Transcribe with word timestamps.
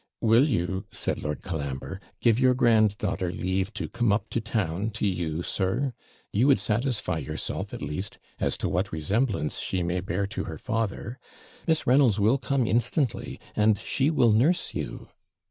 'Will 0.19 0.47
you,' 0.49 0.85
said 0.89 1.21
Lord 1.23 1.43
Colambre, 1.43 2.01
'give 2.21 2.39
your 2.39 2.55
grand 2.55 2.97
daughter 2.97 3.31
leave 3.31 3.71
to 3.73 3.87
come 3.87 4.11
up 4.11 4.31
to 4.31 4.41
town 4.41 4.89
to 4.95 5.05
you, 5.05 5.43
sir? 5.43 5.93
You 6.33 6.47
would 6.47 6.57
satisfy 6.57 7.19
yourself, 7.19 7.71
at 7.71 7.83
least, 7.83 8.17
as 8.39 8.57
to 8.57 8.67
what 8.67 8.91
resemblance 8.91 9.59
she 9.59 9.83
may 9.83 9.99
bear 9.99 10.25
to 10.25 10.45
her 10.45 10.57
father; 10.57 11.19
Miss 11.67 11.85
Reynolds 11.85 12.19
will 12.19 12.39
come 12.39 12.65
instantly, 12.65 13.39
and 13.55 13.77
she 13.77 14.09
will 14.09 14.31
nurse 14.31 14.73
you.' 14.73 15.07